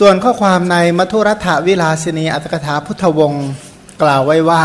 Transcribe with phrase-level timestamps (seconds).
[0.00, 3.48] ส่วนข้อความในมัทุรัฐวิลาสินีอัตถกถาพุทธวงศ์
[4.02, 4.64] กล่าวไว้ว่า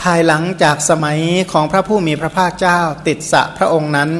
[0.00, 1.18] ภายหลังจากสมัย
[1.52, 4.10] ของพระผู้มีพระภาคเจ้าติดสะพระองค์นั้น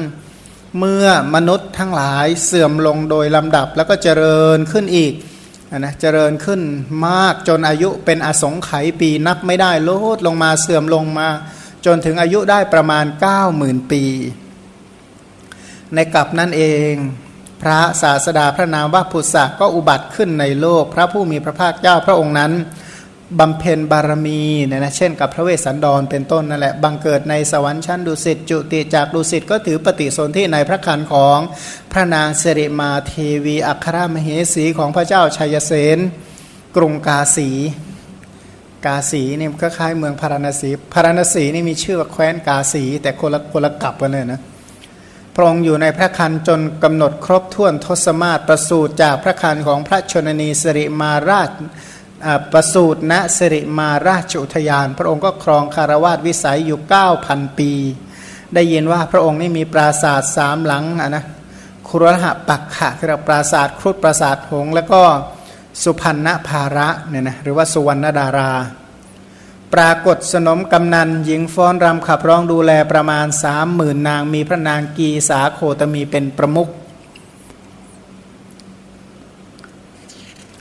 [0.79, 5.13] เมื่อมนุษย์ทั้งหลายเสื่อมลงโดยลำดับแล้วก็เจริญขึ้นอีก
[5.77, 6.61] นะเจริญขึ้น
[7.07, 11.27] มากจนอายุเป็นอสงไขยปีนับไม่ได้ลดลงมาเสื่อมลงมา
[11.85, 13.05] จนถึงอายุได้ประมาณ
[13.47, 14.03] 90,000 ปี
[15.93, 16.93] ในกลับนั่นเอง
[17.61, 22.51] พระศาสดาพระนามว่าพุทธะก็อุบัติขึ้นในโลก พระผู้มีพระภาคเจ้าพระองค์นั้น
[23.39, 31.37] บำเพ็ญบารมีเนี่ยนะเช่นกับพระเวสสันดรเป็นต้นนั่นแหละบังเกิดในสวรรค์ชั้นดุสิตจุติจากดุสิตก็ถือปฏิสนธิในพระคันของ
[31.91, 33.13] พระนางสิริมาเท
[33.45, 35.99] วี อัครมเหสีของพระเจ้าชัยเสน
[36.75, 37.49] กรุงกาสี
[38.85, 44.41] กาสีนี่ก็คล้ายเมืองพาราณสีพาราณสีนี่มีชื่อว่าแคว้นกาสี แต่คนละคนละกลับกันเลยนะ
[45.39, 51.49] พระองค์อยู่ในพระคันจนกำหนดครบถ้วนทศมาศประสูติจากพระคันของพระชนนีสิริมาราช
[52.53, 56.79] ประสูติณสิริมาราชอุทยาน พระองค์ก็ครองคารวาสวิสัยอยู่
[57.17, 57.71] 9,000 ปี
[58.53, 61.23] ได้ยินว่าพระองค์นี่มีปราสาทสามหลังนะ
[61.87, 65.01] ครุหะปักขะคือปราสาทครุฑปราสาทหงแล้วก็
[65.83, 68.51] สุพรรณภาระเนี่ยนะหรือว่าสุวรรณดารา
[69.73, 76.69] ปรากฏสนมกำนันหญิงฟ้อนรำขับร้องดูแลประมาณสามหมื่นนางมีพระนางกีสาโคตมีเป็นประมุข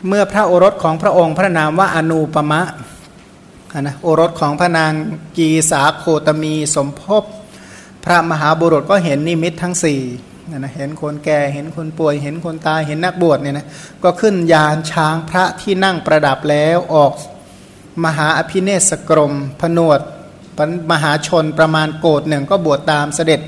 [0.06, 2.62] เมื่อพระโอรสของพระองค์พระนามว่าอนูปมะ
[3.80, 4.92] นะโอรสของพระนาง
[5.36, 7.24] กีสาโคตมีสมภพ
[8.04, 10.00] พระมหาบุรุษก็เห็นนิมิตทั้งสี่
[10.52, 13.66] นะเห็นคนแก่เห็นคนป่วย เห็นคนตายเห็นนักบวชเนี่ยนะ
[14.02, 17.12] ก็ขึ้นยานช้างพระที่นั่งประดับแล้วออก
[18.04, 20.00] มหาอภิเนศกรม ผนวด
[20.92, 23.40] มหาชนประมาณโกดหนึ่งก็บวชตามเสด็จ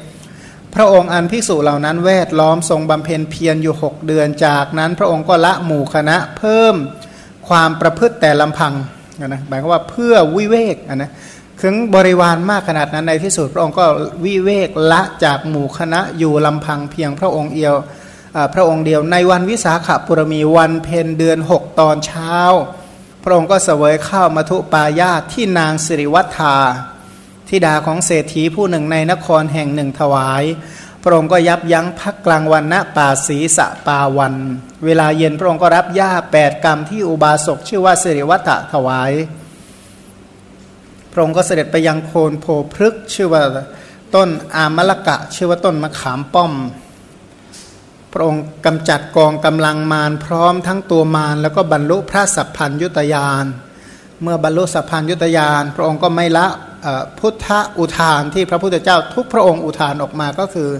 [0.75, 6.75] พระองค์อันภิกษุเหล่านั้นแวดล้อมทรงบำเพ็ญเพียรอยู่หกเดือนจากนั้น พระองค์ก็ละหมู่คณะเพิ่ม
[7.49, 8.75] ความประพฤติแต่ลำพัง
[9.21, 11.11] นะหมายความว่าเพื่อวิเวกนะ
[11.63, 13.85] ถึงบริวารมากขนาดนั้นในที่สุดพระองค์ก็
[14.25, 17.75] วิเวกละจากหมู่คณะอยู่ลำพังเพียงพระองค์เดียว
[18.55, 22.37] พระองค์เดียวในวันวิสาขบุรมีวันเพ็ญเดือนหกตอนเช้า
[23.29, 26.57] ระองค์ก็เสวยข้าวมัทุปายาตที่นางสิริวัฒา
[27.49, 30.43] ทิดาของเศรษฐีผู้หนึ่งในนครแห่งหนึ่งถวาย
[31.03, 34.35] พระองค์ก็ยับยั้งพักกลางวันณป่าศีสะปาวัน
[34.85, 39.13] เวลาเย็นพระองค์ก็รับหญ้าแปดกรรมที่อุบาสกชื่อว่าสิริวัฒถวาย
[41.13, 43.43] พระองค์ก็เสด็จไปยังโคนโพพฤกชื่อว่า
[44.15, 46.53] ต้นอามละกะ ชื่อว่าต้นมะขามป้อม
[48.13, 53.47] พระองค์กำจัดกองกำลังมารพร้อมทั้งตัวมารแล้วก็บรรลุพระสัพพัญยุตยาน
[54.23, 56.47] เมื่อบรรลุสัพพัญยุตยาน พระองค์ก็ไม่ละ
[57.19, 57.49] พุทธ
[57.79, 60.71] อุทานที่พระพุทธเจ้าทุกพระองค์อุทานออกมาก็คือ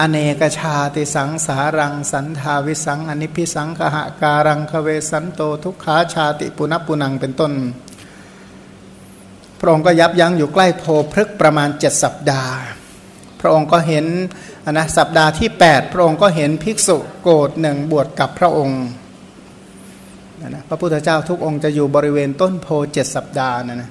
[0.00, 7.52] อเนกชาติสังสารัง สันทาวิสัง อนิพิสังขหาการังคเวสันโตทุกขาชาติปุณปุนังเป็นต้น
[9.60, 12.56] พระองค์ก็ยับยั้งอยู่ใกล้โพพฤกประมาณเจ็ดสัปดาห์
[13.42, 14.06] พระองค์ก็เห็น
[14.70, 18.82] นะสัปดาห์ที่ 8 พระองค์ก็เห็นภิกษุโกรธหนึ่งบวชกับพระองค์
[20.48, 23.90] นะพระพุทธเจ้าทุกองค์จะอยู่บริเวณต้นโพเจ็ดสัปดาห์นะนะ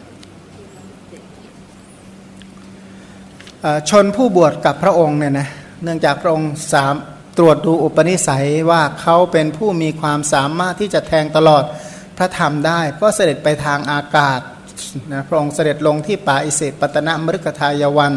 [3.90, 5.48] ชนผู้บวชกับพระองค์เนี่ยนะ
[5.84, 6.96] เนื่องจากพระองค์สาม
[7.38, 11.64] ตรวจดูอุปนิสัยว่าเขาเป็นผู้มีความสามารถที่จะแทงตลอด
[12.18, 14.40] พระธรรมได้ ก็เสด็จไปทางอากาศ
[15.12, 18.14] นะพระองค์เสด็จลงที่ป่าอิเศษปัตนะมฤคทายวัน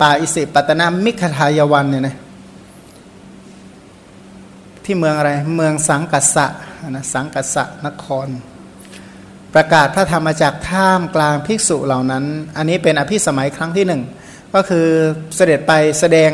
[0.00, 2.16] ป่าอิสิปตนามิขทายวันเนี่ยนะ
[4.84, 6.46] ที่เมืองอะไรเมืองสังกัสสะ
[6.90, 8.28] นะสังกัสสะนคร
[9.54, 12.24] ประกาศพระธรรมจากท่ามกลางภิกษุเหล่านั้น
[12.56, 14.02] อันนี้เป็นอภิสมัยครั้งที่หนึ่ง
[14.54, 14.86] ก็คือ
[15.36, 16.30] เสด็จไปแสดง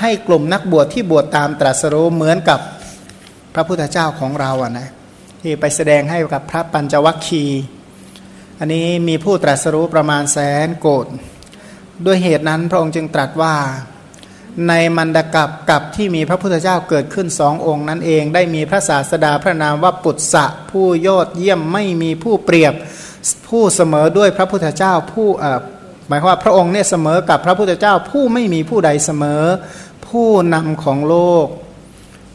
[0.00, 2.60] ให้กลุ่มนักบวชที่บวชตามตรัสรู้เหมือนกับ
[3.54, 4.88] พระพุทธเจ้าของเราอะนะ
[5.40, 7.62] ที่ไปแสดงให้กับพระปัญจวัคคีย์
[8.58, 11.06] อันนี้มีผู้ตรัสรู้ประมาณแสนโกด
[12.06, 13.54] ด้วยเหตุนั้นพระองค์จึงตรัสว่า
[14.68, 22.74] ในมันดกับกับที่มีพระพุทธเจ้าเกิดขึ้นสององค์นั้นเอง ได้มีพระศาสดาพระนามว่าปุตสะผู้ยอดเยี่ยมไม่มีผู้เปรียบ
[23.48, 25.28] ผู้เสมอด้วยพระพุทธเจ้าผู้
[26.08, 29.42] หมายความว่าพระองค์เนี่ยเสมอกับพระพุทธเจ้าผู้ไม่มีผู้ใดเสมอ
[30.08, 31.46] ผู้นำของโลก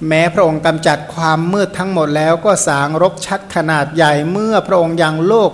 [0.07, 5.51] แม้พระองค์กำจัดความมืดทั้งหมดแล้วก็สางรกชัดขนาดใหญ่เมื่อพระองค์ยังโลก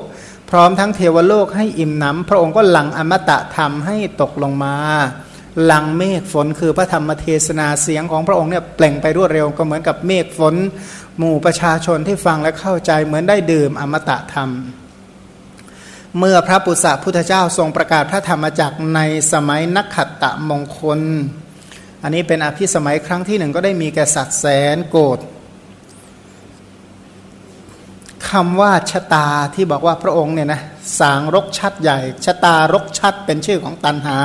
[0.52, 4.76] พร้อมทั้งเทวโลกให้อิ่มหนำพระองค์ก็หลังอมตะธรรมให้ตกลงมา
[5.66, 10.56] หลังเมฆฝนคือพระธรรมเทศนาเสียงของพระองค์เนี่ยเปล่งไปรวดเร็วก็เหมือนกับเมฆฝน
[11.18, 14.50] หมู่ประชาชนที่ฟังและเข้าใจเหมือนได้ดื่มอมตะธรรม
[16.18, 19.00] เมื่อพระปุษะพุทธเจ้าทรงประกาศพระธรรมจักใน
[19.32, 21.00] สมัยนักขัตตะมงคล
[22.04, 24.46] อันนี้เป็นอภิสมัยครั้งที่หนึ่งก็ได้มีแก่สัตว์แส
[24.76, 25.20] นโกรธ
[28.30, 30.62] คำว่าชะตาที่บอกว่าพระองค์เนี่ยนะ
[31.00, 34.18] สางรกชัดใหญ่ชะตารกชัดเป็นชื่อของตันหา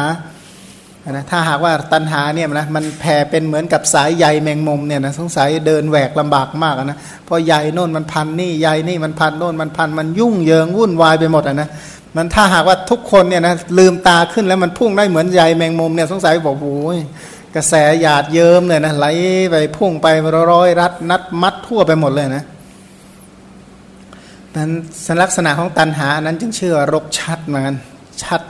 [1.11, 11.69] นะถ้าหากว่าตันหาเนี่ยนะมันแผ่เป็นเหมือนกับสายใยแมงมุมเนี่ยนะสงสัยเดินแหวกลำบากมากนะเพราะใยโน่นมันพันนี่ใยนี่มันพันโน่นมันพันมันยุ่งเหยิงวุ่นวายไปหมดอะนะ
[12.17, 16.99] มันถ้าหากว่าทุกคนเนี่ยนะลืมตาขึ้นแล้วมันพุ่งได้เหมือนใยแมงมุมเนี่ยสงสัยบอกโอ้ย
[17.55, 19.07] กระแสหยาดเยิ้มเนี่ยนะไหล
[19.51, 20.07] ไปพุ่งไป
[20.53, 22.45] ร้อยรัดนัดมัดทั่วไปหมดเลยนะ
[24.57, 24.71] นั้น
[25.23, 27.77] ลักษณะของตันหานั้นจึงชื่อรกชัดเหมือนกัน
[28.23, 28.41] ชัด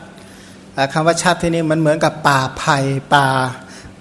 [0.93, 2.79] คำว่าชัดที่นี่มันเหมือนกับป่าไผ่
[3.15, 3.27] ป่า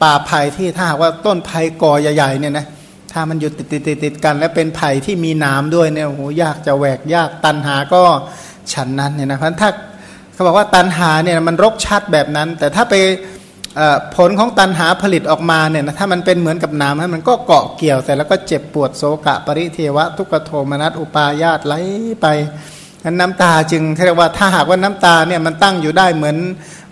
[0.01, 2.65] ป่าไผ่ที่ถ้าหากว่าต้นไผ่กอใหญ่ๆเนี่ยนะ
[3.11, 8.01] ถ้ามันอยู่ติดติดติดติดกัน และเป็นไผ่ที่มีน้ำด้วยเนี่ยโอ้โหยากจะแหวกยากตันหาก็
[8.73, 9.69] ฉันนั้นเนี่ยนะเพราะถ้า
[10.33, 12.95] เขาบอกว่าตันหาเนี่ยมันรกชัดแบบนั้น แต่ถ้าไป
[14.15, 21.73] ผลของตันหาผลิตออกมาเนี่ยนะถ้ามันเป็นเหมือนกับน้ำมันก็เกาะเกี่ยวแต่แล้วก็เจ็บปวดโศกะปริเทวะ ทุกโทมนัสอุปาญาตไหล
[22.21, 22.27] ไป
[23.03, 26.37] นั้นน้ำตาจึงเรียกว่าถ้าหากว่าน้ำตาเนี่ยมันตั้งอยู่ได้เหมือน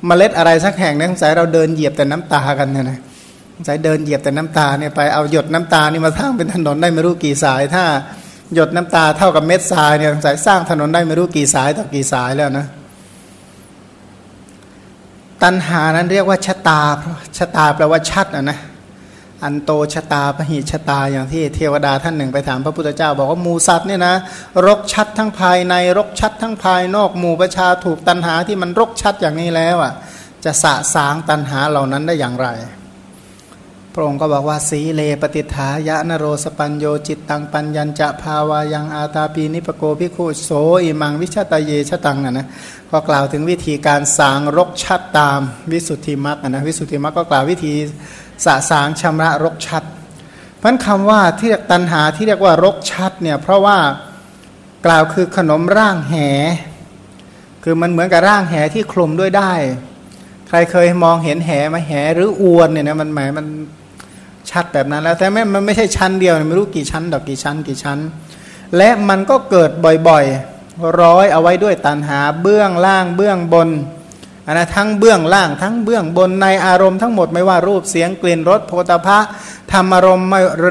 [0.06, 2.98] เมล็ดอะไรสักแห่งนะสงสัยเราเดินเหยียบแต่น้ำตากันเนี่ยนะ
[3.56, 7.84] สงสัยเดินเหยียบแต่น้ำตาเนี่ยไปเอาหยดน้ำตานี่มาสร้างเป็นถนนได้ไม่รู้กี่สาย ถ้า
[8.56, 12.66] หยดน้ำตาเท่ากับเม็ดทรายเนี่ยสงสัยสร้างถนนได้ไม่รู้กี่สายต่อกี่สายแล้วนะ
[15.44, 16.82] ตัณหานั้นเรียกว่าชะตา
[17.38, 18.60] ชะตาแปลว่าชัดอะนะ
[19.44, 24.16] อันโตชะตาพหิชะตาอย่างที่เทวดาท่านหนึ่งไปถามพระพุทธเจ้า บอกว่าหมูสัตว์เนี่ยนะ
[24.68, 29.94] รกชัดทั้งภายในรกชัดทั้งภายนอกหมู่ประชาถูกตัณหาที่มันรกชัดอย่างนี้แล้วอะ
[30.46, 32.48] จะสะสางตัณหาเหล่านั้นได้อย่างไร
[33.94, 40.50] พระองค์ก็บอกว่าสีเลปฏิฐายะนโรสปัญโยจิตตังปัญญัญจะภาวายังอาตาปีนิปโกพิคุโส
[40.84, 42.48] อิมังวิชาตาเยชตังนะนะ
[42.92, 45.40] ก็กล่าวถึงวิธีการสางรกชัดตาม
[45.72, 47.74] วิสุทธิมรรคนะวิสุทธิมรรคก็กล่าววิธี
[48.46, 49.84] สะสางชำระรกชัด
[50.62, 53.78] พันคำว่าที่เรียกตันหาที่เรียกว่ารกชัดเนี่ยเพราะว่า
[54.86, 56.16] กล่าวคือขนมร่างแห
[57.64, 59.54] คือมันเหมือนกับร่างแหที่คลุมด้วยได้
[60.50, 63.48] ใครเคยมองเห็นแหมาแหหรืออวนเนี่ยนะมันหมายมัน
[64.52, 68.00] ชัดแบบนั้นแล้ว แต่ไม่มันไม่ใช่ชั้นเดียวไม่รู้กี่ชั้นดอกกี่ชั้นกี่ชั้น
[68.78, 69.72] และมันก็เกิด
[70.08, 73.70] บ่อยๆ ร้อยเอาไว้ด้วยตันหาเบื้องล่างเบื้องบน
[74.48, 79.20] อันนะทั้งเบื้องล่างทั้งเบื้องบนในอารมณ์ทั้งหมดไม่ว่ารูปเสียงกลิ่นรสโพธพะ
[79.72, 80.28] ธรรมอารมณ์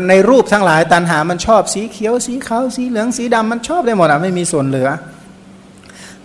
[0.08, 4.88] ในรูปทั้งหลายตันหามันชอบสีเขียวสีขาวสีเหลืองสีดำมันชอบได้หมดอะไม่มีส่วนเหลือ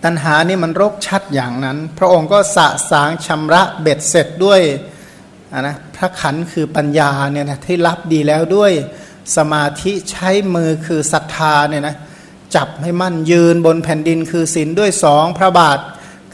[0.04, 4.60] ตันหานี่มันรกชัดอย่างนั้น พระองค์ก็สะสางชำระเบ็ดเสร็จด้วย
[5.56, 8.72] นนะพระขันคือปัญญาเนี่ยนะที่รับดีแล้วด้วย
[9.36, 11.96] สมาธิใช้มือคือศรัทธาเนี่ยนะ
[12.56, 15.78] จับให้มั่นยืนบนแผ่นดินคือศีลด้วยสองพระบาท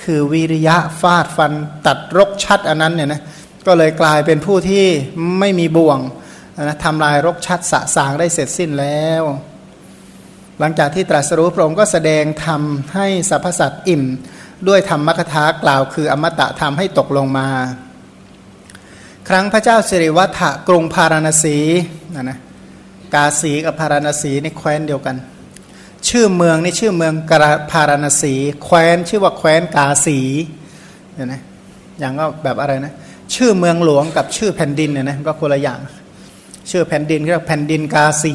[0.03, 1.53] คือวิริยะฟาดฟัน
[1.87, 3.23] ตัดรกชัดอันนั้นเนี่ยนะ
[3.67, 4.87] ก็เลยกลายเป็นผู้ที่
[5.41, 5.99] ไม่มีบ่วง
[6.63, 9.23] นะทำลายรกชัดสะสางได้เสร็จสิ้นแล้ว
[10.61, 12.63] หลังจากที่ตรัสรู้พระองค์ก็แสดงธรรม
[12.95, 14.03] ให้สรรพสัตว์อิ่ม
[14.69, 17.49] ด้วยธรรมกถากล่าวคืออมตะธรรมให้ตกลงมา
[19.29, 21.57] ครั้งพระเจ้าสิริวัฒกรุงพาราณสี
[22.15, 22.39] นะนะ
[23.15, 25.17] กาสีกับพาราณสีในแคว้นเดียวกัน
[26.09, 28.35] ชื่อเมืองนี่ชื่อเมืองกราพาราณสี
[28.65, 30.19] แคว้นชื่อว่าแคว้นกาสี
[31.15, 31.41] เนี่ยนะ
[31.99, 32.93] อย่างก็แบบอะไรนะ
[33.35, 35.79] ชื่อเมืองหลวงกับชื่อแผ่นดินเนี่ยนะก็คนละอย่าง
[36.71, 38.35] ชื่อแผ่นดินเรียกแผ่นดินกาสี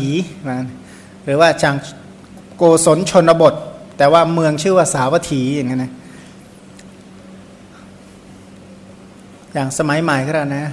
[0.50, 0.58] นะ
[1.26, 1.76] หรือว่าจัง
[2.58, 3.54] โกศลชนบท
[3.98, 5.92] แต่ว่าเมืองชื่อว่าสาวัตถีอย่างนั้นนะ
[9.54, 10.68] อย่างสมัยใหม่ก็แล้วนะ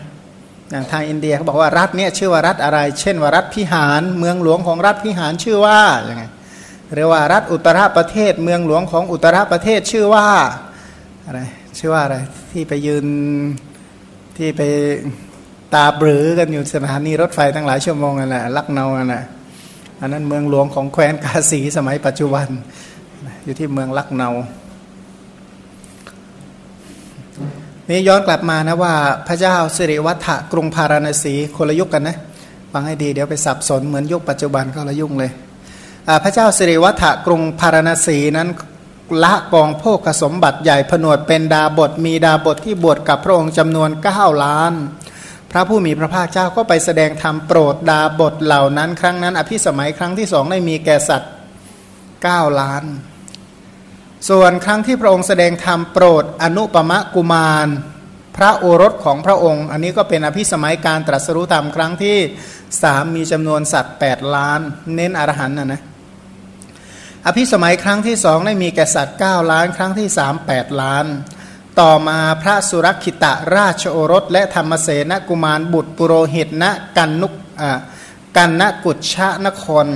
[0.71, 6.25] อย่างทางอินเดียเขาบอกว่ารัฐเนี่ยชื่อว่ารัฐอะไร เช่นว่ารัฐพิหาร เมืองหลวงของรัฐพิหารชื่อว่าอย่างไง
[6.95, 10.27] เรียกว่ารัฐอุตรประเทศ เมืองหลวงของอุตรประเทศชื่อว่า
[11.27, 11.41] อะไร
[11.79, 12.17] ชื่อว่าอะไร
[12.53, 13.07] ที่ไปยืน
[14.37, 14.63] ที่ไป
[15.75, 19.25] ตาบรือกันอยู่สถานีรถไฟตั้งหลายชั่วโมงนั่นแหละลักเนานั่นแหละ
[20.01, 22.47] อันนั้นเมืองหลวงของแคว้นกาสีสมัยปัจจุบัน
[23.45, 24.31] อยู่ที่เมืองลักเนา
[27.91, 28.95] นี่ย้อนกลับมานะว่า
[29.27, 32.17] พระเจ้าสิริวัฒกรุงพาราณสีคนละยุคกันนะ
[32.73, 35.31] ฟังให้ดีเดี๋ยวไปสับสนเหมือนยุคปัจจุบันก็ละยุ่งเลย
[36.25, 38.49] พระเจ้าสิริวัฒกรุงพาราณสีนั้น
[39.25, 44.73] ละกองโภคสมบัติใหญ่ผนวดเป็นดาบทมีดาบทที่บวชกับพระองค์จำนวน9ล้าน
[45.51, 51.33] พระผู้มีพระภาคเจ้าก็ไปแสดงธรรมโปรดดาบทเหล่านั้น ครั้งนั้น อภิสมัยครั้งที่สองได้มีแก่สัตว์
[51.95, 52.85] 9ล้าน
[54.29, 57.69] ส่วนครั้งที่พระองค์แสดงธรรมโปรดอนุปมะกุมาร
[58.37, 62.17] พระโอรสของพระองค์ อันนี้ก็เป็นอภิสมัยการตรัสรู้ธรรมครั้งที่
[62.83, 64.61] สามมีจำนวนสัตว์ 8 ล้าน
[64.95, 65.83] เน้นอรหันต์นะนะ
[67.27, 71.07] อภิสมัยครั้งที่สองได้มีแก่สัตว์ 9 ล้าน ครั้งที่สามแปดล้าน
[71.81, 76.65] ต่อมาพระสุรคิตะราชโอรส และธรรมเสนกุมารบุตรปุโรหิตณ
[76.97, 77.71] กันนุกอะ
[78.37, 79.87] กันนกุชะนคร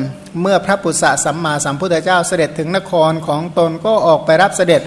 [0.40, 4.82] เมื่อพระปุษะสัมมาสัมพุทธเจ้าเสด็จถึงนครของตนก็ออกไปรับเสด็จ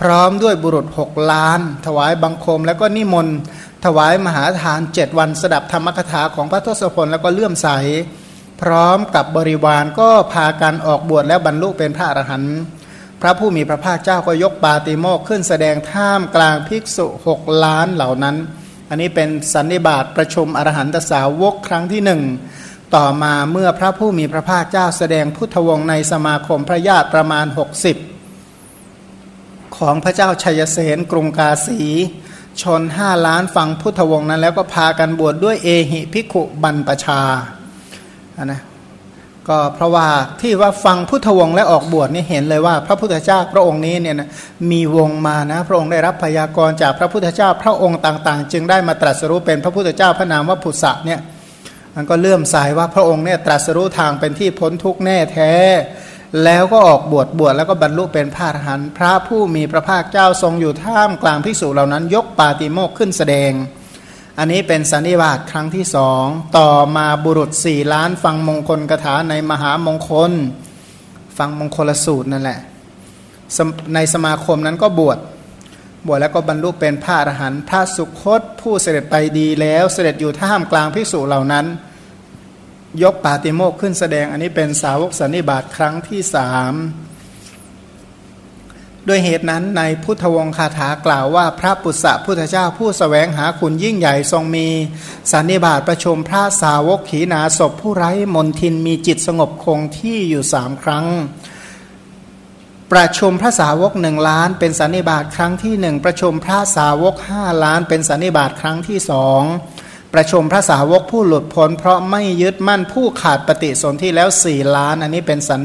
[0.00, 3.36] พร้อมด้วยบุรุษหกล้าน ถวายบังคมแล้วก็นิมนต์
[3.84, 7.68] ถวายมหาทานเจ็ดวันสดับธรรมคถาของพระทศพลแล้วก็เลื่อมใส
[8.62, 12.56] พร้อมกับบริวารก็พากันออกบวชแล้วบรรลุเป็นพระอรหันต์
[13.22, 18.36] พระผู้มีพระภาคเจ้าก็ยกปาติโมกขึ้นแสดงท่ามกลางภิกษุหกล้านเหล่านั้น
[18.88, 22.22] อันนี้เป็นสันนิบาตประชุมอรหันตสาวกครั้งที่หนึ่ง
[22.96, 27.46] ต่อมาเมื่อพระผู้มีพระภาคเจ้าแสดงพุทธวงศ์ในสมาคมพระญาติประมาณ
[29.00, 31.82] 60 ของพระเจ้าชัยเสนกรุงกาสี
[32.62, 37.20] ชนห้าล้านฟังพุทธวงศ์นั้น แล้วก็พากันบวชดด้วยเอหิพิขุบันปชา
[38.36, 38.60] อันนะ
[39.48, 40.06] ก็เพราะว่า
[40.40, 44.28] ที่ว่าฟังพุทธวงศ์และออกบวชนี่เห็นเลยว่า พระพุทธเจ้าพระองค์นี้เนี่ยนะ
[44.70, 51.20] มีวงมานะพระองค์ได้รับพยากรณ์จากพระพุทธเจ้าพระองค์ต่าง ๆ จึงได้มาตรัสรู้เป็นพระพุทธเจ้าพระนามว่าพุทธะเนี่ย
[52.00, 55.52] มันก็เลื่อมสายว่าพระองค์เนี่ยตรัสรู้ทางเป็นที่พ้นทุกข์แน่แท้
[56.44, 63.52] แล้วก็ออกบวชบวชแล้วก็บรรลุเป็นพระอรหันต์พระผู้มีพระภาคเจ้าทรงอยู่ท่ามกลางภิกษุเหล่านั้น ยกปาติโมกขึ้นแสดง
[64.38, 66.24] อันนี้เป็นสันนิบาตครั้งที่สอง
[66.58, 70.32] ต่อมาบุรุษสี่ล้านฟังมงคลกถาในมหามงคล
[71.38, 72.58] ฟังมงคลสูตรนั่นแหละ
[73.94, 75.18] ในสมาคมนั้นก็บวช
[76.06, 81.66] บวชแล้วก็บรรลุเป็นพระอรหันต์พระสุคตผู้เสด็จไปดีแล้วเสด็จอยู่ท่ามกลางภิกษุเหล่านั้น
[83.02, 86.74] ยกปาติโมกขึ้นแสดง อันนี้เป็นสาวกสันนิบาตครั้งที่สาม
[89.08, 94.68] ด้วยเหตุนั้นในพุทธวงคาถากล่าวว่าพระปุษสะพุทธเจ้าผู้สแสวงหาคุณยิ่งใหญ่ทรงมี
[95.32, 101.06] สันนิบาตประชุมพระสาวกขีนาศพผู้ไร้มนทินมีจิตสงบคงที่อยู่สามครั้ง
[102.92, 109.42] ประชุมพระสาวกหนึ่งล้านเป็นสันนิบาตครั้งที่หนึ่งประชุมพระสาวกห้าล้านเป็นสันนิบาตครั้งที่สอง
[110.14, 115.60] ประชุมพระสาวกผู้หลุดพ้น เพราะไม่ยึดมั่นผู้ขาดปฏิสนธิแล้วสี่ล้าน อันนี้เป็นสัน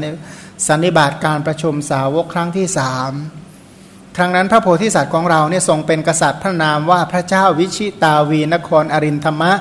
[0.66, 3.12] สันนิบาตการประชุมสาวกครั้งที่สาม
[4.16, 9.52] ครั้งนั้นพระโพธิสัตว์ของเราเนี่ยทรงเป็นกษัตริย์พระนามว่าพระเจ้าวิชิตาวีนครอรินธรรมะ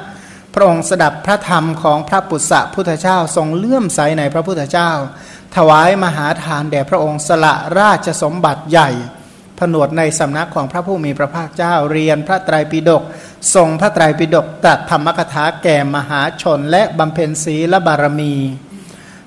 [0.53, 4.91] พระองค์สดับพระธรรมของพระปุษสะพุทธเจ้าทรงเลื่อมใสในพระพุทธเจ้า
[5.55, 8.89] ถวายมหาทานแด่พระองค์สละราชสมบัติใหญ่
[9.59, 13.03] ผนวดในสำนักของพระผู้มีพระภาคเจ้าเรียนพระไตรปิฎก
[13.55, 18.35] ทรงพระไตรปิฎกตรัสธรรมกถาแก่มหาชนและบำเพ็ญศีลบารมี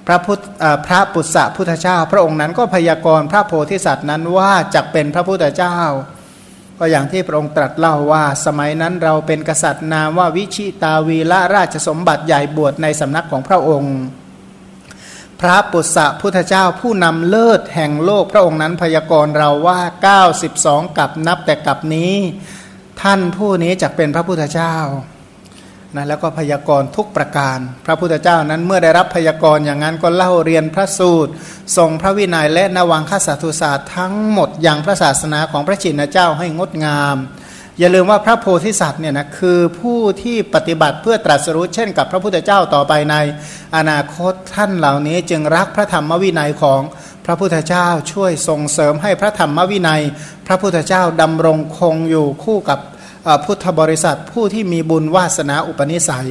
[0.06, 0.40] พระพุทธ
[0.86, 5.78] พระปุษสะพุทธเจ้า พระองค์นั้นก็พยากรณ์พระโพธิสัตว์นั้นว่าจะเป็นพระพุทธเจ้า
[6.78, 13.96] ก็อย่างที่พระองค์ตรัสเล่าว่า สมัยนั้นเราเป็นกษัตริย์นามว่าวิชิตาวีละราชสมบัติใหญ่บวชในสำนักของพระองค์
[15.40, 19.80] พระปุษสะพุทธเจ้าผู้นำเลิศแห่งโลกพระองค์นั้นพยากรณ์เราว่า
[20.38, 22.14] 92 กับนับแต่กับนี้
[23.02, 24.76] ท่านผู้นี้จะเป็นพระพุทธเจ้า
[25.96, 31.32] นะแล้วก็พยากรณ์ทุกประการ พระพุทธเจ้านั้นเมื่อได้รับพยากรณ์อย่างนั้นก็เล่าเรียนพระสูตร
[31.76, 37.16] ทรงพระวินัยและนวังคสัตุศาสตร์ทั้งหมดอย่างพระศาสนาของพระชินเจ้าให้งดงาม
[37.78, 43.16] อย่าลืมว่าพระโพธิสัตว์เนี่ยนะคือผู้ที่ปฏิบัติเพื่อตรัสรู้เช่นกับพระพุทธเจ้าต่อไปใน
[43.76, 46.80] อนาคตท่านเหล่านี้จึงรักพระธรรมวินัยของ
[47.26, 50.02] พระพุทธเจ้าช่วยส่งเสริมให้พระธรรมวินัย
[50.46, 52.78] พระพุทธเจ้าดำรงคงอยู่คู่กับ
[53.44, 56.30] พุทธบริษัทผู้ที่มีบุญวาสนาอุปนิสัย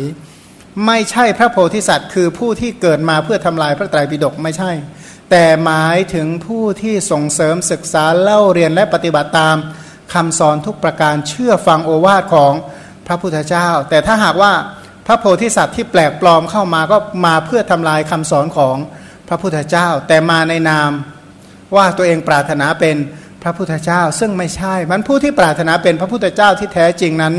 [0.86, 4.72] ไม่ใช่พระโพธิสัตว์ คือผู้ที่เกิดมาเพื่อทำลายพระไตรปิฎกไม่ใช่
[5.32, 9.56] แต่หมายถึงผู้ที่ส่งเสริมศึกษาเล่าเรียนและปฏิบัติตาม
[10.14, 12.54] คำสอนทุกประการเชื่อฟังโอวาทของ
[13.08, 14.54] พระพุทธเจ้า แต่ถ้าหากว่า
[15.06, 18.88] พระโพธิสัตว์ที่แปลกปลอมเข้ามาก็มาเพื่อทำลายคำสอนของพ
[19.28, 20.92] พระพุทธเจ้า แต่มาในนาม
[21.76, 22.96] ว่าตัวเองปรารถนาเป็น
[23.44, 27.36] พระพุทธเจ้า ซึ่งไม่ใช่มันผู้ที่ปรารถนาเป็นพระพุทธเจ้าที่แท้จริงนั้น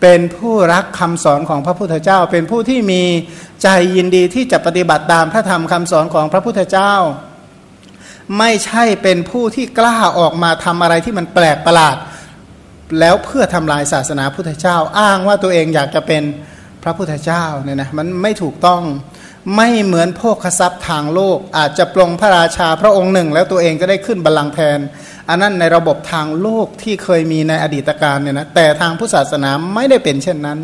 [0.00, 3.02] เป็นผู้รักคำสอนของพระพุทธเจ้า เป็นผู้ที่มี
[3.62, 6.94] ใจยินดีที่จะปฏิบัติตามพระธรรมคำสอนของพระพุทธเจ้า
[8.38, 11.96] ไม่ใช่เป็นผู้ที่กล้าออกมาทำอะไรที่มันแปลกประหลาด
[12.98, 16.22] แล้วเพื่อทำลายศาสนาพุทธเจ้า อ้างว่าตัวเองอยากจะเป็น
[16.82, 18.82] พระพุทธเจ้าเนี่ยนะมันไม่ถูกต้อง
[19.56, 24.78] ไม่เหมือนพวกขทรัพย์ทางโลก อาจจะปลงพระราชาพระองค์หนึ่ง แล้วตัวเองก็ได้ขึ้นบัลลังก์แทน
[25.28, 30.58] อันนั้นในระบบทางโลกที่เคยมีในอดีตการเนี่ยนะแต่ทางพุทธศาสนาไม่ได้เป็นเช่นนั้น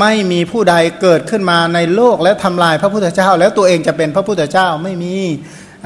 [0.00, 5.14] ไม่มีผู้ใดเกิดขึ้นมาในโลกและทำลายพระพุทธเจ้า แล้วตัวเองจะเป็นพระพุทธเจ้าไม่มี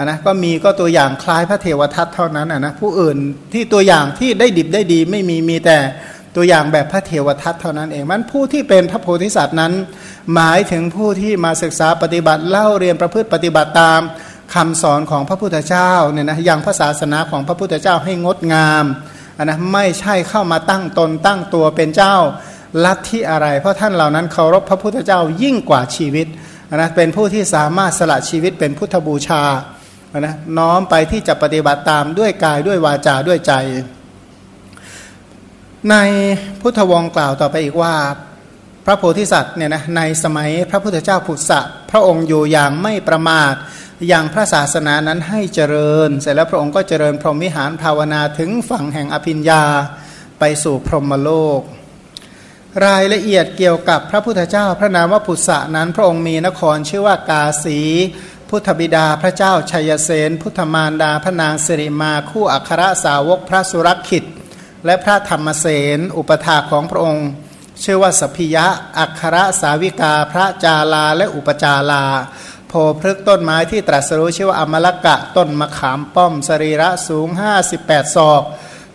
[0.02, 3.16] นะก็มีก็ตัวอย่างคล้ายพระเทวทัตเท่านั้นนะผู้อื่น
[3.52, 5.78] ที่ตัวอย่างที่ได้ดิบได้ดีไม่มีมีแต่
[6.36, 9.72] ตัวอย่างแบบพระเทวทัตเท่านั้นเองมันผู้ที่เป็นพระโพธิสัตว์นั้น
[10.32, 14.00] หมายถึงผู้ที่มาศึกษาปฏิบัติเล่าเรียนประพฤติปฏิบัติตาม
[14.54, 18.84] คำสอนของพระพุทธเจ้าเนี่ยนะอย่างภาษาศาสนาของพระพุทธเจ้าให้งดงาม
[19.38, 22.16] นนะไม่ใช่เข้ามาตั้งตนตั้งตัวเป็นเจ้า
[22.84, 26.26] ลัทธิอะไร เพราะท่านเหล่านั้นเคารพพระพุทธเจ้ายิ่งกว่าชีวิต
[26.74, 29.42] นะเป็นผู้ที่สามารถสละชีวิตเป็นพุทธบูชา
[30.18, 33.52] นะน้อมไปที่จะปฏิบัติตามด้วยกายด้วยวาจาด้วยใจ
[35.90, 35.96] ใน
[36.60, 37.94] พุทธวงศ์กล่าวต่อไปอีกว่า
[38.86, 41.60] พระโพธิสัตว์เนี่ยนะในสมัยพระพุทธเจ้าผุสะ
[41.90, 43.54] พระองค์อยู่อย่างไม่ประมาท
[44.08, 49.62] อย่างพระศาสนานั้นให้เจริญ เสร็จแล้วพระองค์ก็เจริญพรหมวิหารภาวนาถึงฝั่งแห่งอภิญญา
[50.38, 51.60] ไปสู่พรหมโลก
[52.86, 57.78] รายละเอียดเกี่ยวกับพระพุทธเจ้าพระนามว่าพุทธะนั้น พระองค์มีนครชื่อว่ากาสี
[58.48, 64.24] พุทธบิดาพระเจ้าชัยเสนพุทธมารดาพระนางสิริมาคู่อัครสาวกพระสุรคิต
[64.86, 67.28] และพระธรรมเสนอุปถาของพระองค์
[67.82, 68.66] ชื่อว่าสพิยะ
[68.98, 72.04] อัครสาวิกา พระจาลา และอุปจาลา
[72.68, 77.28] โพพฤกต้นไม้ที่ตรัสรู้ชื่อว่าอมลกะ ต้นมะขามป้อม สรีระสูง
[77.72, 78.42] 58 ศอก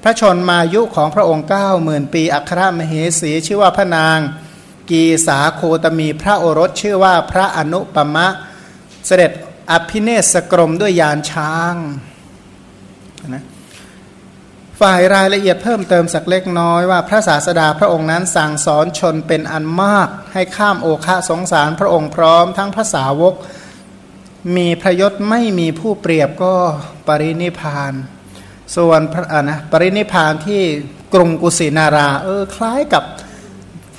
[0.03, 4.19] พระชนมายุของพระองค์9มื่นปี อัครมเหสี ชื่อว่าพระนาง
[4.89, 8.27] กีสาโคตมี พระโอรสชื่อว่าพระอนุปมะ
[9.05, 9.31] เสด็จ
[9.71, 11.75] อภิเนศกรมด้วยยานช้าง
[13.27, 13.43] นะ
[14.81, 23.33] ฝ่ายรายละเอียดเพิ่มเติมสักเล็กน้อยว่าพระศาสดาพระองค์นั้นสั่งสอนชนเป็นอันมาก ให้ข้ามโอคะสงสารพระองค์พร้อมทั้งพระสาวก
[24.55, 26.55] มีพระยศไม่มีผู้เปรียบก็
[27.07, 27.93] ปรินิพาน
[28.75, 30.61] ส่วนพระนะปรินิพานที่
[31.13, 33.03] กรุงกุสินาราเออคล้ายกับ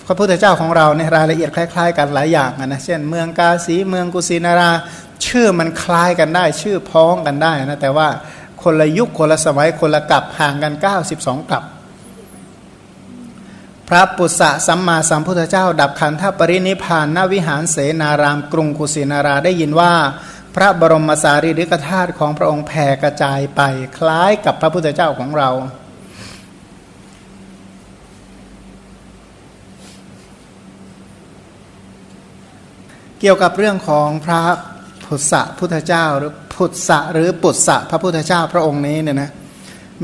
[0.07, 4.71] พระพุทธเจ้าของเราในรายละเอียดคล้าย ๆ กันหลายอย่างนะเช่น เมืองกาสีเมืองกุสินารา
[5.27, 8.09] ชื่อมันคล้ายกันได้ ชื่อพ้องกันได้นะแต่ว่า
[8.63, 10.75] คนละยุคคนละสมัยคนละกับห่างกัน
[11.13, 11.63] 92กับ
[13.89, 19.93] พระปุษสะสัมมาสัมพุทธเจ้า ดับขันธปรินิพานณวิหารเสนารามกรุงกุสินาราได้ยินว่า
[20.55, 23.61] พระบรมสารีริกธาตุของพระองค์แผ่กระจายไป
[23.99, 25.51] คล้ายกับพระพุทธเจ้าของเรา
[33.21, 34.43] เกี่ยวกับเรื่องของพระ
[35.07, 39.31] พุทธะพุทธเจ้าหรือ พุทธะหรือปุตสะพระพุทธเจ้าพระองค์นี้เนี่ยนะ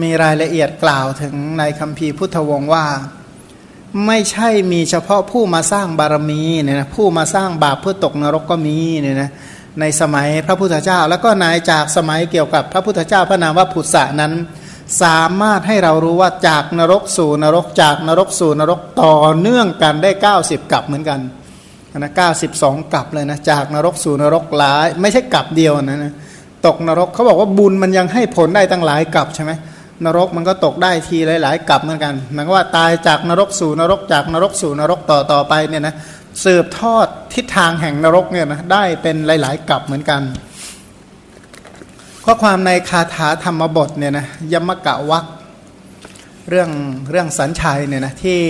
[0.02, 2.84] มีรายละเอียดกล่าวถึงในคำพีพุทธวงศ์ว่า
[4.06, 9.30] ไม่ใช่มีเฉพาะผู้มาสร้างบารมีเนี่ยนะผู้มาสร้างบาปเพื่อตกนรกก็มีเนี่ยนะ
[9.80, 14.32] ในสมัยพระพุทธเจ้า แล้วก็นายจากสมัยเกี่ยวกับพระพุทธเจ้าพระนามว่าพุทธะนั้น
[15.02, 20.10] สามารถให้เรารู้ว่าจากนรกสู่นรกจากนรกสู่นรกต่อเนื่องกันได้
[20.42, 21.20] 90 กับเหมือนกัน
[21.98, 26.12] นะเก้าสิบสองกับเลยนะจากนรกสู่นรกหลาย ไม่ใช่กับเดียวนะนะ
[26.66, 29.52] ตกนรกเขาบอกว่าบุญมันยังให้ผลได้ตั้งหลายกลับใช่ไหม
[30.04, 35.94] นรกมันก็ตกได้ทีหลาย ๆกลับเหมือนกันหมายว่าตายจากนรกสู่นรกจากนรกสู่นรกต่อต่อไปเนี่ยนะ
[36.44, 40.22] สืบทอดทิศทางแห่งนรกเนี่ยนะได้เป็นหลาย ๆกลับเหมือนกัน
[42.24, 45.24] ข้อความในคาถาธรรมบทเนี่ยนะยมกะวัก
[46.50, 46.70] เรื่อง
[47.10, 48.40] เรื่องสัญชัยเนี่ยนะที่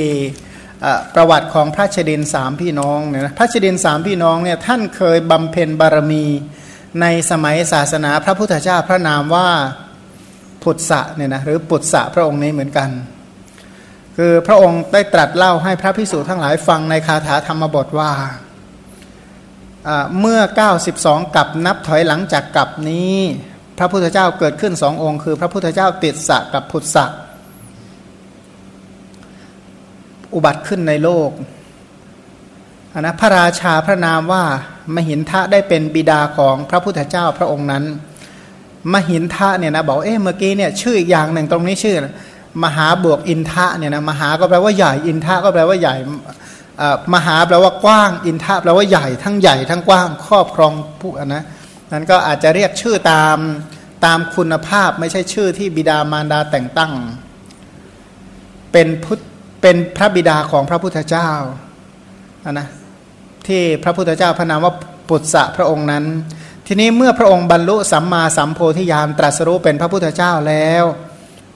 [1.14, 6.24] ประวัติของพระเชดินสามพี่น้องเนี่ยนะพระเชดินสามพี่น้องเนี่ยท่านเคยบำเพ็ญบารมี
[7.00, 9.48] ในสมัยศาสนาพระพุทธเจ้าพระนามว่า
[10.62, 12.88] พุทธะเนี่ยนะหรือปุตสะพระองค์นี้เหมือนกัน
[14.16, 18.12] คือพระองค์ได้ตรัสเล่าให้พระพิสุทั้งหลายฟังในคาถาธรรมบทว่า
[20.20, 20.40] เมื่อ
[20.88, 23.16] 92 กับนับถอยหลังจากกับนี้
[23.78, 27.06] พระพุทธเจ้าเกิดขึ้นสององค์ คือ พระพุทธเจ้าติดสะกับพุทธะ
[30.34, 31.30] อุบัติขึ้นในโลก
[33.00, 34.44] นะพระราชาพระนามว่า
[34.94, 37.84] มหินทะได้เป็นบิดาของพระพุทธเจ้าพระองค์นั้น
[38.92, 41.96] มหินทะเนี่ยนะบอกเอ๊ะเมื่อกี้เนี่ยชื่ออีกอย่างหนึ่งตรงนี้ชื่อ
[42.64, 45.96] มหาบวกอินทะเนี่ยนะมหาก็แปลว่าใหญ่อินทะก็แปลว่าใหญ่
[47.14, 51.42] มหาแปลว่ากว้างอินทะแปลว่าใหญ่ทั้งใหญ่ทั้งกว้างครอบครองผู้นะ
[51.92, 53.36] นั้นก็อาจจะเรียกชื่อตาม
[54.04, 56.92] ตามคุณภาพไม่ใช่ชื่อที่บิดามารดาแต่งตั้ง
[58.72, 59.20] เป็นพุทธ
[59.62, 61.30] เป็นพระบิดาของพระพุทธเจ้า
[62.52, 62.68] นะ
[63.48, 64.74] ที่พระพุทธเจ้าพระนามว่า
[65.08, 66.04] ปุตสะพระองค์นั้น
[66.66, 70.84] ทีนี้เมื่อพระองค์บรรลุสัมมาสัมโพธิญาณตรัสรู้เป็นพระพุทธเจ้าแล้ว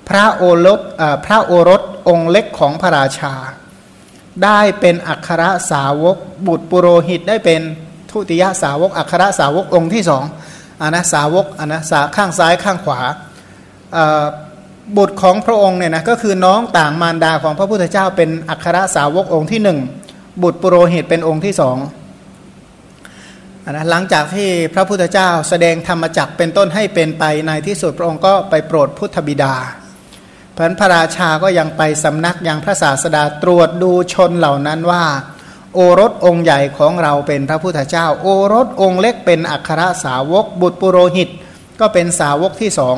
[0.09, 0.81] พระโอรส
[1.27, 3.35] พระโอรสองค์เล็กของพระราชา
[4.45, 7.61] ได้เป็นอัครสาวก บุตรปุโรหิตได้เป็น
[8.11, 10.25] ทุติยสาวก อัครสาวกองค์ที่สอง
[10.83, 13.01] อันนะสาวกอันนะสาข้างซ้ายข้างขวา
[14.97, 19.79] บุตรของพระองค์เนี่ยนะก็คือน้องต่างมารดาของพระพุทธเจ้าเป็นอัครสาวกองค์ที่หนึ่ง
[20.43, 21.79] บุตรปุโรหิตเป็นองค์ที่สอง
[23.71, 29.55] นะหลังจากที่พระพุทธเจ้าแสดงธรรมจักเป็นต้นให้เป็นไปในที่สุดพระองค์ก็ไปโปรดพุทธบิดา
[30.57, 35.05] พันพระราชาก็ยังไปสำนักยังพระศาสดาตรวจดูชนเหล่านั้นว่า
[35.75, 41.29] โอรสองค์ใหญ่ของเราเป็นพระพุทธเจ้า โอรสองค์เล็กเป็นอัครสาวกบุตรปุโรหิต
[41.81, 42.97] ก็เป็นสาวกที่สอง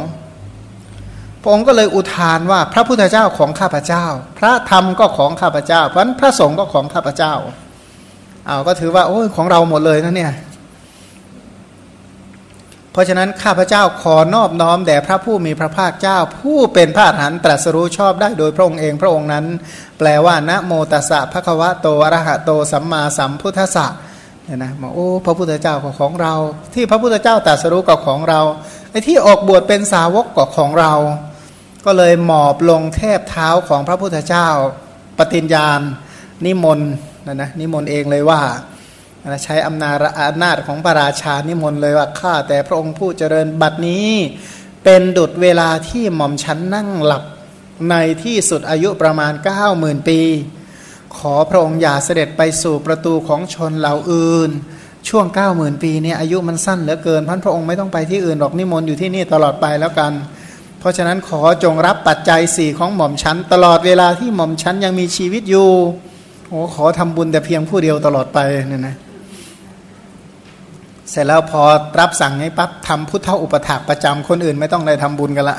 [1.43, 4.05] พระองค์ก็เลยอุทานว่าพระพุทธเจ้าของข้าพเจ้า
[4.39, 7.35] พระธรรมก็ของข้าพเจ้า เพราะนั้นพระสงฆ์ก็ของข้าพเจ้า
[8.47, 10.33] เอาก็ถือว่าโอ้ยของเราหมดเลยนะเนี่ย
[12.93, 19.45] เพราะฉะนั้นข้าพเจ้าขอนอบน้อมแด่พระผู้มีพระภาคเจ้า ผู้เป็นพระอรหันตรัสรู้ชอบได้โดยพระองค์เองพระองค์นั้น
[19.99, 23.87] แปลว่านะโมตัสสะภะคะวะโตอรหะโตสัมมาสัมพุทธัสสะ
[24.45, 26.35] เนี่ยนะบอกโอ้พระพุทธเจ้าก็ของเรา
[26.75, 28.41] ที่พระพุทธเจ้าตรัสรู้ก็ของเรา
[28.91, 30.93] ไอ้ที่ออกบวชเป็นสาวกก็ของเรา
[31.85, 34.49] ก็เลยหมอบลงเทบเท้าของพระพุทธเจ้า
[35.19, 35.81] ปฏิญญาณ
[36.47, 36.91] นิมนต์
[37.27, 38.41] นะนะนิมนต์เองเลยว่า
[39.45, 39.97] ใช้อำนาจ
[40.29, 44.11] อำนาจของพระราชานิมนต์เลยว่าข้าแต่พระองค์ผู้เจริญบัดนี้
[44.85, 47.25] เป็นดุดเวลาที่หม่อมชั้นนั่งหลับ
[47.91, 50.21] ในที่สุดอายุประมาณ9ก้าหมื่นปี
[51.17, 54.51] ขอพระองค์อย่าเสด็จไปสู่ประตูของชนเหล่าอื่น
[55.09, 60.13] ช่วง9ก้าหมื่นปีเนี่ยอายุมันสั้นเหลือเกินพันพระองค์ไม่ต้องไปที่อื่นหรอกนิมนต์อยู่ที่นี่ตลอดไปแล้วกัน
[60.83, 65.69] เพราะฉะนั้นขอจงรับปัจจัยสี่ของหม่อมชั้น ตลอดเวลาที่หม่อมชั้นยังมีชีวิตอยู่
[66.49, 68.97] โอ้ขอทำบุญแต่เพียงผู้เดียวตลอดไปเนี่ยนะ
[71.11, 71.63] เสร็จแล้วพอ
[72.01, 75.59] รับสั่งให้ปั๊บทำพุทธอุปถากประจำคนอื่นไม่ต้องได้ทำบุญกันละ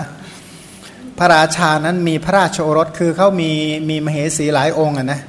[1.18, 3.52] พระราชานั้นมีพระราชโอรสคือเขามี
[3.90, 5.22] มีมเหสีหลายองค์นะ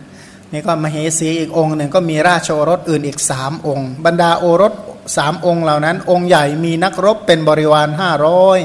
[0.53, 4.73] นี่ก็มเหสีอีกองค์หนึ่งก็มีราชโอรสอื่นอีกสามองค์ บรรดาโอรส
[5.17, 8.59] สามองค์เหล่านั้น องค์ใหญ่มีนักรบเป็นบริวารห้าร้อย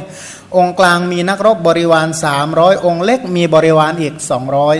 [0.57, 4.75] องค์กลางมีนักรบบริวารสามร้อยองค์เล็กมีบริวารอีกสองร้อย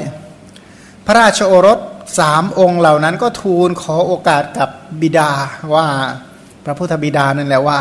[1.06, 1.80] พระราชโอรส
[2.20, 4.70] สามองค์เหล่านั้นก็ทูลขอโอกาสกับ
[5.02, 5.32] บิดา
[5.76, 5.88] ว่า
[6.66, 7.80] พระพุทธบิดานั่นแหละว่า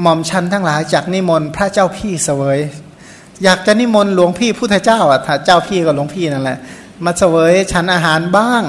[0.00, 2.58] หม่อมชันทั้งหลายจากนิมนต์พระเจ้าพี่เสวย
[3.44, 6.58] อยากจะนิมนต์หลวงพี่พุทธเจ้าอะถ้าเจ้าพี่ก็หลวงพี่นั่นแหละ
[7.04, 8.64] มาเสวยฉันอาหารบ้าง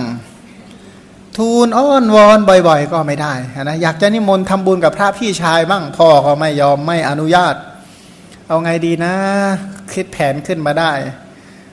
[1.38, 3.34] ทูลอ้อนวอนบ่อย ๆ ก็ไม่ได้
[3.64, 7.56] นะอยากจะนิมนต์ทำบุญกับพระพี่ชายบ้างพ่อก็ไม่ยอมไม่อนุญาต
[8.50, 9.14] เอาไงดีนะ
[9.94, 10.92] คิดแผนขึ้นมาได้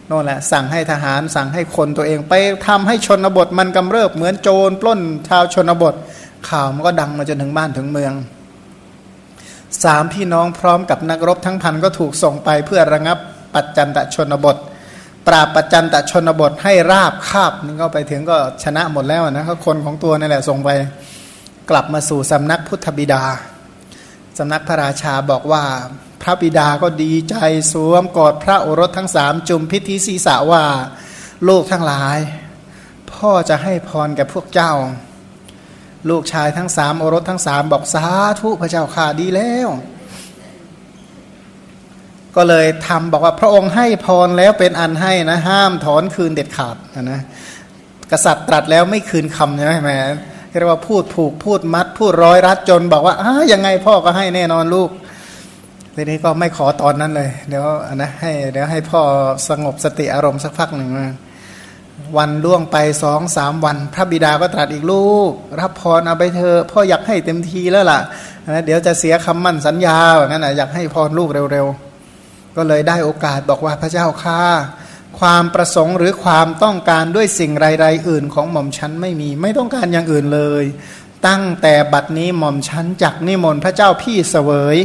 [0.08, 2.34] นั่นแหละ สั่งให้ทหารสั่งให้คนตัวเองไป
[2.66, 5.94] ทำให้ชนบทมันกำเริบเหมือนโจรปล้นชาวชนบท
[6.48, 8.12] ข่าวมันก็ดังมาจนถึงบ้านถึงเมือง
[9.84, 13.18] สามพี่น้องพร้อมกับนักรบทั้งพันก็ถูกส่งไปเพื่อระงับ
[13.54, 14.56] ปัจจันตชนบท
[15.26, 20.70] ปราบปัจจันตชนบทให้ราบคาบนี่ก็ไปถึงก็ชนะหมดแล้วนะเขาคนของตัวนี่แหละส่งไป
[21.70, 23.22] กลับมาสู่สำนักพุทธบิดา
[24.38, 25.64] สำนักพระราชาบอกว่า
[26.23, 27.37] พระบิดาก็ดีใจ
[27.73, 30.64] สวมกอดพระโอรสทั้งสามจุมพิธีศีสะว่า
[31.49, 32.18] ลูกทั้งหลาย
[33.12, 34.73] พ่อจะให้พรแก่พวกเจ้า
[36.11, 38.07] ลูกชายทั้งสามโอรสทั้งสามบอกสา
[38.40, 39.68] ธุพระเจ้าข่าดีแล้ว
[42.37, 47.20] ก็เลยทำบอกว่าพระองค์ให้พรแล้วเป็นอันให้นะห้ามถอนคืนเด็ดขาดนะ
[48.12, 49.99] กษัตริย์ตรัสแล้วไม่คืนคำใช่ไหมแม่
[50.58, 54.90] เรียกว่าพูดผูกพูดมัด พูดร้อยรัดจนบอกว่าอ้ายังไงพ่อก็ให้แน่นอนลูก
[55.94, 59.00] ทีนี้ก็ไม่ขอตอนนั้นเลย เดี๋ยวนะให้เดี๋ยวให้พ่อ
[59.48, 60.90] สงบสติอารมณ์สักพักหนึ่ง
[62.16, 68.00] วันล่วงไปสองสามวัน พระบิดาก็ตรัสอีกลูก รับพรเอาไปเธอะพ่ออยากให้เต็มทีแล้วล่ะ
[68.48, 74.40] นะเดี๋ยวจะเสียคำมั่นสัญญาอย่างนั้นนะอยากให้พรลูกเร็วๆ ก็เลยได้โอกาสบอกว่าพระเจ้าข้า
[75.20, 80.64] ความประสงค์หรือความต้องการด้วยสิ่งใดๆอื่นของหม่อมชั้นไม่มี ไม่ต้องการอย่างอื่นเลย
[81.27, 84.77] ตั้งแต่บัดนี้หม่อมชั้นจักนิมนต์พระเจ้าพี่เสวย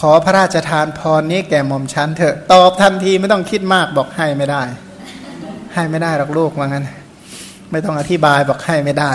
[0.00, 4.62] ขอพระราชทานพรนี้แก่หม่อมชั้นเถอะตอบทันทีไม่ต้องคิดมากบอกให้ไม่ได้
[5.74, 6.88] ให้ไม่ได้หรอกลูกว่างั้น
[7.70, 9.12] ไม่ต้องอธิบายบอกให้ไม่ได้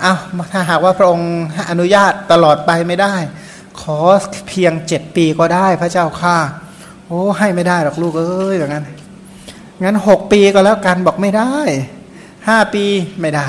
[0.00, 0.14] เอา้า
[0.52, 1.32] ถ้าหากว่าพระองค์
[1.70, 3.14] อนุญาตตลอดไปไม่ได้
[3.80, 3.98] ขอ
[4.48, 6.36] เพียงเจ็ดปีก็ได้พระเจ้าข้า
[7.06, 8.84] โอ้ให้ไม่ได้หรอกลูกเอ้ยอย่างนั้น
[9.82, 11.52] งั้นหกปีก็แล้วกันบอกไม่ได้
[12.48, 12.84] ห้าปี
[13.20, 13.48] ไม่ได้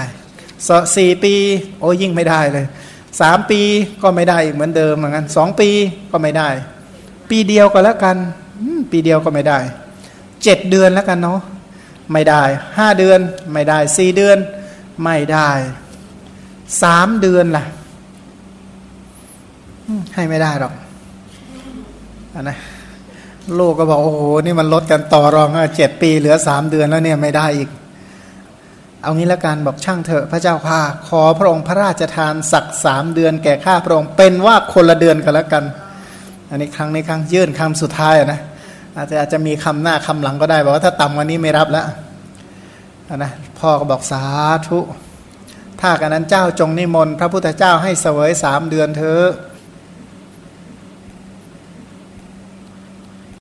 [0.96, 1.34] สี่ปี
[1.80, 2.66] โอ้ยิ่งไม่ได้เลย
[3.22, 3.62] สามปี
[4.02, 5.70] ก็ไม่ได้อีกเหมือนเดิมเหมือนกันสองปี
[6.12, 6.50] ก็ไม่ได้
[7.30, 8.18] ปีเดียวก็แล้วกัน
[8.92, 9.60] ปีเดียวก็ไม่ได้
[10.44, 11.40] เจ็ดเดือนแล้วกันเนาะ
[12.14, 12.44] ไม่ได้
[12.78, 13.20] ห้าเดือน
[13.54, 14.38] ไม่ได้สี่เดือน
[15.04, 15.50] ไม่ได้
[16.84, 17.66] สามเดือนล่ะ
[20.16, 20.74] ให้ไม่ได้หรอก
[22.34, 22.58] อนะ
[23.60, 27.70] ลูกก็บอกโอ้โหนี่มันลดกันต่อรองเจ็ดปีเหลือสามเดือนแล้วเนี่ยไม่ได้อีก
[29.02, 35.64] เอางี้ละกันบอกช่างเถอะพระเจ้าข้าขอพระองค์พระราชทานสักสามเดือนแก่ข้าพระองค์เป็นว่าคนละเดือนกันแล้วกัน
[36.50, 38.40] อันนี้ครั้งนี้ครั้งยื่นคำสุดท้ายนะ
[38.98, 41.86] อาจจะอาจจะมีคำหน้าคำหลังก็ได้บอกว่าถ้าต่ำกว่านี้ไม่รับแล้ว
[43.16, 44.24] นะพ่อก็บอกสา
[44.68, 44.80] ธุ
[45.82, 49.20] ถ้ากันนั้นเจ้าจงนิมนต์พระพุทธเจ้าให้เสวยสามเดือนเธอ